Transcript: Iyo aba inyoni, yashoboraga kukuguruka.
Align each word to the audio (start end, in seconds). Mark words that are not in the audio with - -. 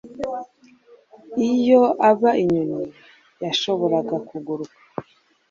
Iyo 1.49 1.83
aba 2.09 2.31
inyoni, 2.41 2.81
yashoboraga 3.43 4.13
kukuguruka. 4.27 4.77